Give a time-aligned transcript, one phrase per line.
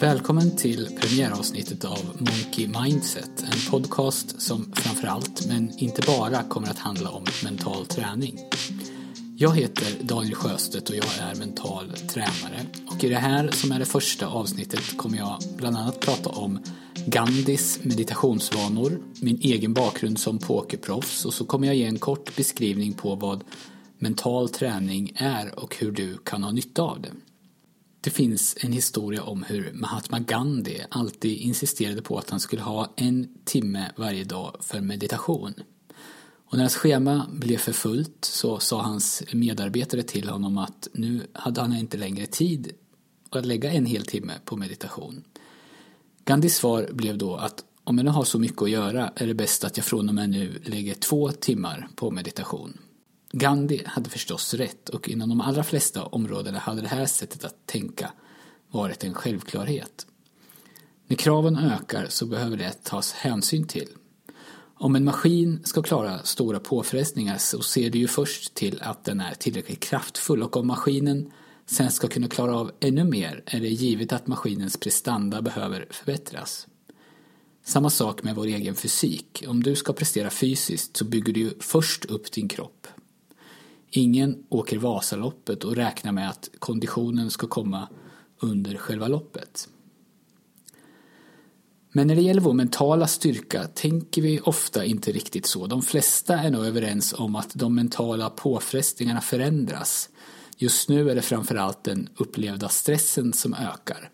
[0.00, 6.78] Välkommen till premiäravsnittet av Monkey Mindset, en podcast som framförallt, men inte bara, kommer att
[6.78, 8.38] handla om mental träning.
[9.36, 12.66] Jag heter Daniel Sjöstedt och jag är mental tränare.
[12.86, 16.58] Och i det här som är det första avsnittet kommer jag bland annat prata om
[17.06, 22.92] Gandhis meditationsvanor, min egen bakgrund som pokerproffs och så kommer jag ge en kort beskrivning
[22.92, 23.44] på vad
[23.98, 27.12] mental träning är och hur du kan ha nytta av det.
[28.00, 32.92] Det finns en historia om hur Mahatma Gandhi alltid insisterade på att han skulle ha
[32.96, 35.54] en timme varje dag för meditation.
[36.50, 41.26] Och när hans schema blev för fullt så sa hans medarbetare till honom att nu
[41.32, 42.72] hade han inte längre tid
[43.30, 45.24] att lägga en hel timme på meditation.
[46.24, 49.34] Gandhis svar blev då att om jag nu har så mycket att göra är det
[49.34, 52.78] bäst att jag från och med nu lägger två timmar på meditation.
[53.32, 57.66] Gandhi hade förstås rätt och inom de allra flesta områdena hade det här sättet att
[57.66, 58.12] tänka
[58.70, 60.06] varit en självklarhet.
[61.06, 63.88] När kraven ökar så behöver det tas hänsyn till.
[64.80, 69.20] Om en maskin ska klara stora påfrestningar så ser det ju först till att den
[69.20, 71.32] är tillräckligt kraftfull och om maskinen
[71.66, 76.66] sen ska kunna klara av ännu mer är det givet att maskinens prestanda behöver förbättras.
[77.64, 79.44] Samma sak med vår egen fysik.
[79.48, 82.86] Om du ska prestera fysiskt så bygger du ju först upp din kropp.
[83.90, 87.88] Ingen åker Vasaloppet och räknar med att konditionen ska komma
[88.40, 89.68] under själva loppet.
[91.92, 95.66] Men när det gäller vår mentala styrka tänker vi ofta inte riktigt så.
[95.66, 100.08] De flesta är nog överens om att de mentala påfrestningarna förändras.
[100.56, 104.10] Just nu är det framförallt den upplevda stressen som ökar.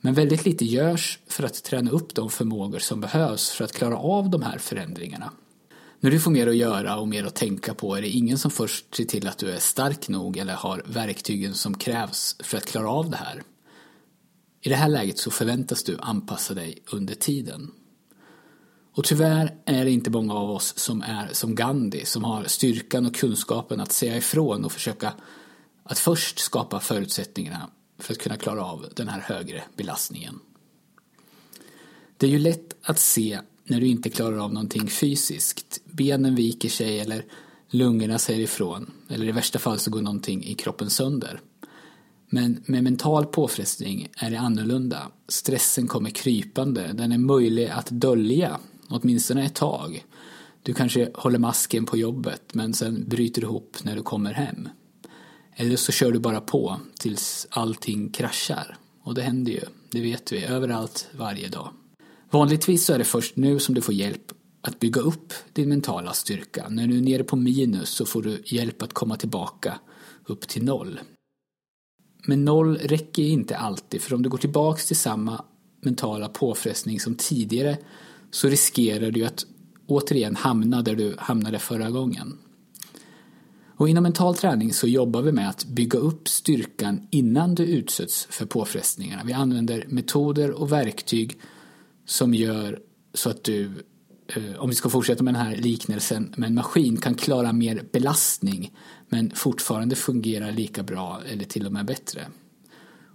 [0.00, 3.96] Men väldigt lite görs för att träna upp de förmågor som behövs för att klara
[3.96, 5.32] av de här förändringarna.
[6.04, 8.50] När du får mer att göra och mer att tänka på är det ingen som
[8.50, 12.66] först ser till att du är stark nog eller har verktygen som krävs för att
[12.66, 13.42] klara av det här.
[14.60, 17.70] I det här läget så förväntas du anpassa dig under tiden.
[18.94, 23.06] Och tyvärr är det inte många av oss som är som Gandhi, som har styrkan
[23.06, 25.12] och kunskapen att säga ifrån och försöka
[25.84, 30.38] att först skapa förutsättningarna för att kunna klara av den här högre belastningen.
[32.16, 35.80] Det är ju lätt att se när du inte klarar av någonting fysiskt.
[35.84, 37.24] Benen viker sig eller
[37.70, 38.90] lungorna säger ifrån.
[39.08, 41.40] Eller i värsta fall så går någonting i kroppen sönder.
[42.28, 45.10] Men med mental påfrestning är det annorlunda.
[45.28, 46.92] Stressen kommer krypande.
[46.92, 48.58] Den är möjlig att dölja,
[48.88, 50.04] åtminstone ett tag.
[50.62, 54.68] Du kanske håller masken på jobbet men sen bryter du ihop när du kommer hem.
[55.56, 58.76] Eller så kör du bara på tills allting kraschar.
[59.02, 59.60] Och det händer ju,
[59.90, 61.68] det vet vi, överallt varje dag.
[62.34, 66.12] Vanligtvis så är det först nu som du får hjälp att bygga upp din mentala
[66.12, 66.68] styrka.
[66.68, 69.78] När du är nere på minus så får du hjälp att komma tillbaka
[70.26, 71.00] upp till noll.
[72.26, 75.44] Men noll räcker inte alltid, för om du går tillbaks till samma
[75.80, 77.78] mentala påfrestning som tidigare
[78.30, 79.46] så riskerar du att
[79.86, 82.38] återigen hamna där du hamnade förra gången.
[83.76, 88.26] Och inom mental träning så jobbar vi med att bygga upp styrkan innan du utsätts
[88.30, 89.22] för påfrestningarna.
[89.24, 91.38] Vi använder metoder och verktyg
[92.06, 92.80] som gör
[93.14, 93.70] så att du,
[94.26, 97.84] eh, om vi ska fortsätta med den här liknelsen med en maskin, kan klara mer
[97.92, 98.72] belastning
[99.08, 102.26] men fortfarande fungerar lika bra eller till och med bättre.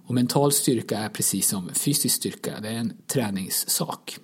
[0.06, 4.18] Och mental styrka är precis som fysisk styrka, det är en träningssak.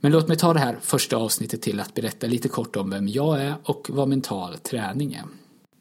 [0.00, 3.08] Men låt mig ta det här första avsnittet till att berätta lite kort om vem
[3.08, 5.24] jag är och vad mental träning är.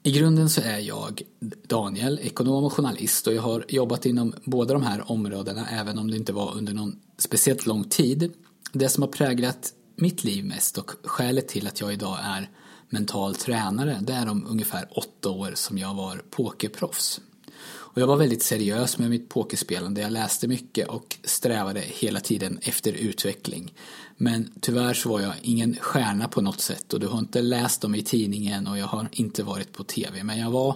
[0.04, 1.22] I grunden så är jag
[1.68, 6.12] Daniel, ekonom och journalist och jag har jobbat inom båda de här områdena även om
[6.12, 8.34] det inte var under någon speciellt lång tid.
[8.74, 12.50] Det som har präglat mitt liv mest och skälet till att jag idag är
[12.90, 17.22] mental tränare det är de ungefär åtta år som jag var pokerproffs.
[17.64, 20.02] Och jag var väldigt seriös med mitt pokerspelande.
[20.02, 23.74] Jag läste mycket och strävade hela tiden efter utveckling.
[24.18, 27.84] Men tyvärr så var jag ingen stjärna på något sätt och du har inte läst
[27.84, 30.24] om i tidningen och jag har inte varit på tv.
[30.24, 30.76] Men jag var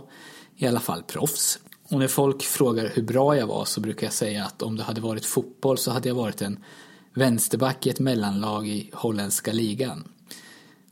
[0.55, 1.59] i alla fall proffs.
[1.89, 4.83] Och när folk frågar hur bra jag var så brukar jag säga att om det
[4.83, 6.63] hade varit fotboll så hade jag varit en
[7.13, 10.07] vänsterback i ett mellanlag i holländska ligan.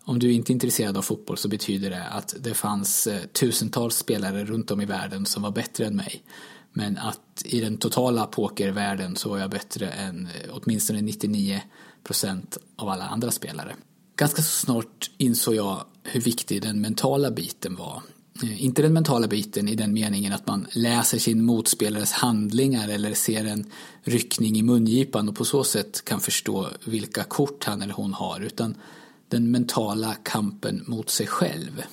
[0.06, 3.96] Om du inte är intresserad av fotboll så betyder det att det fanns eh, tusentals
[3.96, 6.24] spelare runt om i världen som var bättre än mig.
[6.74, 11.62] Men att i den totala pokervärlden så var jag bättre än eh, åtminstone 99
[12.04, 13.76] procent av alla andra spelare.
[14.16, 18.02] Ganska så snart insåg jag hur viktig den mentala biten var.
[18.44, 23.14] Eh, inte den mentala biten i den meningen att man läser sin motspelares handlingar eller
[23.14, 23.72] ser en
[24.04, 28.40] ryckning i mungipan och på så sätt kan förstå vilka kort han eller hon har,
[28.40, 28.76] utan
[29.34, 31.84] den mentala kampen mot sig själv.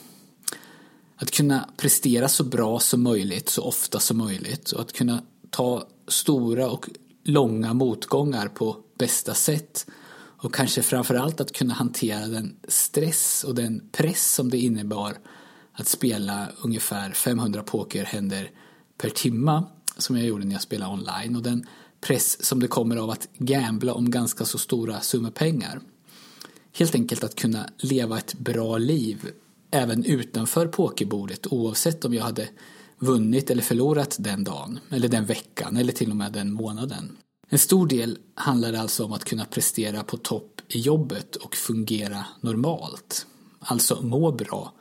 [1.16, 5.88] Att kunna prestera så bra som möjligt, så ofta som möjligt och att kunna ta
[6.08, 6.88] stora och
[7.25, 9.87] långa motgångar på bästa sätt
[10.42, 15.16] och kanske framförallt att kunna hantera den stress och den press som det innebar
[15.72, 18.50] att spela ungefär 500 pokerhänder
[18.98, 19.64] per timma
[19.96, 21.66] som jag gjorde när jag spelade online och den
[22.00, 25.81] press som det kommer av att gambla om ganska så stora summor pengar.
[26.72, 29.31] Helt enkelt att kunna leva ett bra liv
[29.70, 32.49] även utanför pokerbordet oavsett om jag hade
[32.99, 37.17] vunnit eller förlorat den dagen, eller den veckan, eller till och med den månaden.
[37.49, 42.25] En stor del handlar alltså om att kunna prestera på topp i jobbet och fungera
[42.40, 43.26] normalt.
[43.58, 44.72] Alltså må bra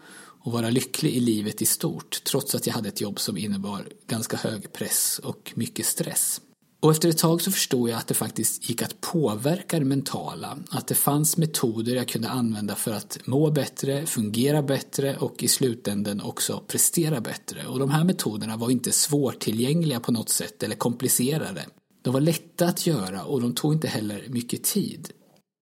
[0.42, 3.88] och vara lycklig i livet i stort trots att jag hade ett jobb som innebar
[4.08, 6.42] ganska hög press och mycket stress.
[6.82, 10.58] Och efter ett tag så förstod jag att det faktiskt gick att påverka det mentala.
[10.70, 15.48] Att det fanns metoder jag kunde använda för att må bättre, fungera bättre och i
[15.48, 17.68] slutänden också prestera bättre.
[17.68, 21.66] Och de här metoderna var inte svårtillgängliga på något sätt eller komplicerade.
[22.02, 25.10] De var lätta att göra och de tog inte heller mycket tid.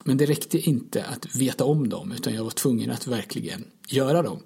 [0.03, 4.21] Men det räckte inte att veta om dem utan jag var tvungen att verkligen göra
[4.21, 4.39] dem.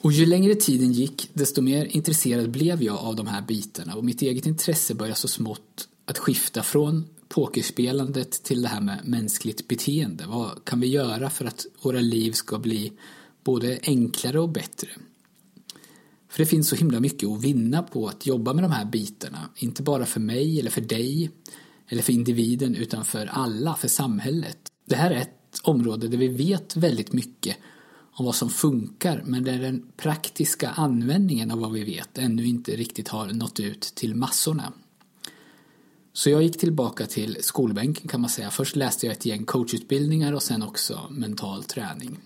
[0.00, 4.04] Och ju längre tiden gick desto mer intresserad blev jag av de här bitarna och
[4.04, 9.68] mitt eget intresse började så smått att skifta från pokerspelandet till det här med mänskligt
[9.68, 10.24] beteende.
[10.26, 12.92] Vad kan vi göra för att våra liv ska bli
[13.44, 14.88] både enklare och bättre?
[16.28, 19.50] För det finns så himla mycket att vinna på att jobba med de här bitarna.
[19.56, 21.30] Inte bara för mig eller för dig
[21.88, 24.58] eller för individen utan för alla, för samhället.
[24.84, 27.56] Det här är ett område där vi vet väldigt mycket
[28.12, 32.76] om vad som funkar men där den praktiska användningen av vad vi vet ännu inte
[32.76, 34.72] riktigt har nått ut till massorna.
[36.16, 38.50] Så jag gick tillbaka till skolbänken kan man säga.
[38.50, 42.18] Först läste jag ett gäng coachutbildningar och sen också mental träning.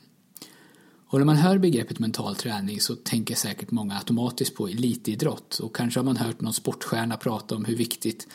[1.06, 5.76] Och när man hör begreppet mental träning så tänker säkert många automatiskt på elitidrott och
[5.76, 8.28] kanske har man hört någon sportstjärna prata om hur viktigt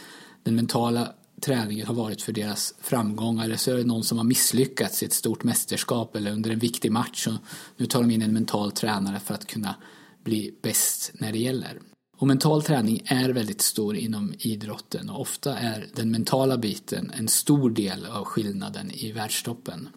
[0.44, 4.25] den mentala träningen har varit för deras framgång eller så är det någon som har
[4.25, 7.34] misslyckats i ett stort mästerskap eller under en viktig match och
[7.78, 9.75] nu tar de in en mental tränare för att kunna
[10.24, 11.80] bli bäst när det gäller.
[12.18, 17.28] Och mental träning är väldigt stor inom idrotten och ofta är den mentala biten en
[17.28, 19.90] stor del av skillnaden i världstoppen.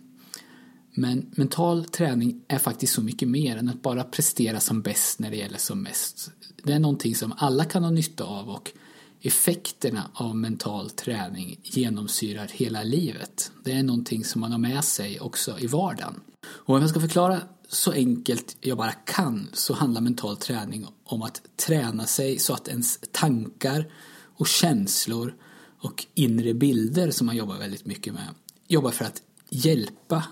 [0.94, 5.30] Men mental träning är faktiskt så mycket mer än att bara prestera som bäst när
[5.30, 6.30] det gäller som mest.
[6.64, 8.72] Det är någonting som alla kan ha nytta av och
[9.20, 13.52] effekterna av mental träning genomsyrar hela livet.
[13.64, 16.20] Det är någonting som man har med sig också i vardagen.
[16.46, 21.22] Och om jag ska förklara så enkelt jag bara kan så handlar mental träning om
[21.22, 23.92] att träna sig så att ens tankar
[24.36, 25.36] och känslor
[25.80, 28.34] och inre bilder som man jobbar väldigt mycket med
[28.68, 30.24] jobbar för att hjälpa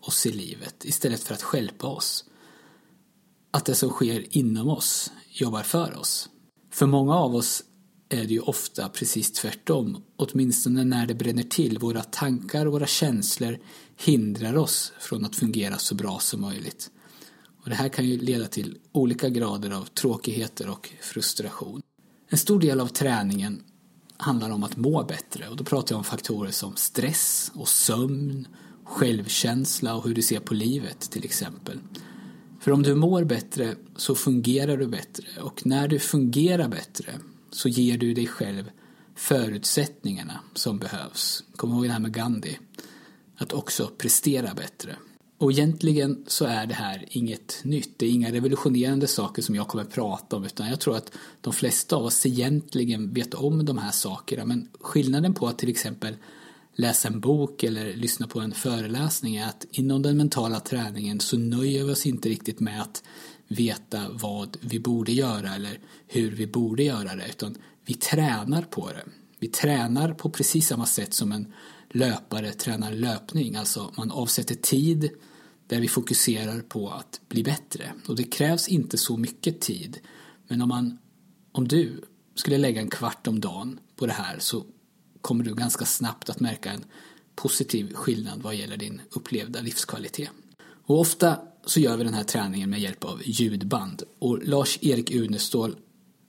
[0.00, 2.24] oss i livet istället för att skälpa oss.
[3.50, 6.28] Att det som sker inom oss jobbar för oss.
[6.70, 7.62] För många av oss
[8.08, 11.78] är det ju ofta precis tvärtom, åtminstone när det bränner till.
[11.78, 13.58] Våra tankar och våra känslor
[13.96, 16.90] hindrar oss från att fungera så bra som möjligt.
[17.62, 21.82] Och det här kan ju leda till olika grader av tråkigheter och frustration.
[22.28, 23.62] En stor del av träningen
[24.16, 28.48] handlar om att må bättre och då pratar jag om faktorer som stress och sömn,
[28.84, 31.78] självkänsla och hur du ser på livet till exempel.
[32.60, 37.14] För om du mår bättre så fungerar du bättre och när du fungerar bättre
[37.50, 38.70] så ger du dig själv
[39.14, 41.44] förutsättningarna som behövs.
[41.56, 42.58] Kom ihåg det här med Gandhi.
[43.36, 44.96] Att också prestera bättre.
[45.38, 47.98] Och egentligen så är det här inget nytt.
[47.98, 51.12] Det är inga revolutionerande saker som jag kommer att prata om utan jag tror att
[51.40, 54.44] de flesta av oss egentligen vet om de här sakerna.
[54.44, 56.16] Men skillnaden på att till exempel
[56.74, 61.38] läsa en bok eller lyssna på en föreläsning är att inom den mentala träningen så
[61.38, 63.02] nöjer vi oss inte riktigt med att
[63.48, 68.88] veta vad vi borde göra eller hur vi borde göra det utan vi tränar på
[68.88, 69.04] det.
[69.38, 71.52] Vi tränar på precis samma sätt som en
[71.90, 75.10] löpare tränar löpning, alltså man avsätter tid
[75.66, 80.00] där vi fokuserar på att bli bättre och det krävs inte så mycket tid
[80.48, 80.98] men om, man,
[81.52, 84.64] om du skulle lägga en kvart om dagen på det här så
[85.20, 86.84] kommer du ganska snabbt att märka en
[87.34, 90.30] positiv skillnad vad gäller din upplevda livskvalitet.
[90.60, 94.02] Och ofta så gör vi den här träningen med hjälp av ljudband.
[94.18, 95.76] Och Lars-Erik Unestål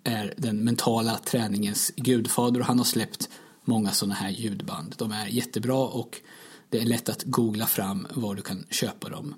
[0.04, 3.30] är den mentala träningens gudfader och han har släppt
[3.66, 4.96] många sådana här ljudband.
[4.98, 6.22] De är jättebra och
[6.70, 9.36] det är lätt att googla fram var du kan köpa dem.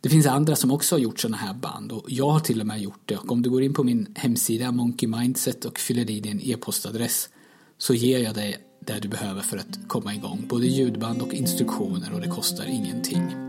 [0.00, 2.66] Det finns andra som också har gjort sådana här band och jag har till och
[2.66, 6.10] med gjort det och om du går in på min hemsida Monkey Mindset och fyller
[6.10, 7.28] i din e-postadress
[7.78, 8.56] så ger jag dig
[8.86, 10.44] det du behöver för att komma igång.
[10.48, 13.43] Både ljudband och instruktioner och det kostar ingenting.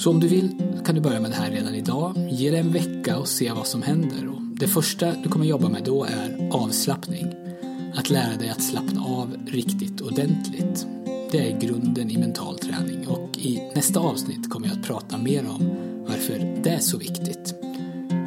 [0.00, 0.50] Så om du vill
[0.84, 2.28] kan du börja med det här redan idag.
[2.30, 4.28] Ge det en vecka och se vad som händer.
[4.28, 7.26] Och Det första du kommer jobba med då är avslappning.
[7.94, 10.86] Att lära dig att slappna av riktigt ordentligt.
[11.30, 15.46] Det är grunden i mental träning och i nästa avsnitt kommer jag att prata mer
[15.48, 15.70] om
[16.08, 17.54] varför det är så viktigt.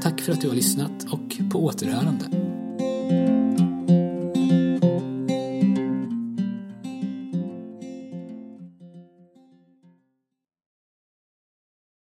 [0.02, 2.43] Tack för att du har lyssnat och på återhörande.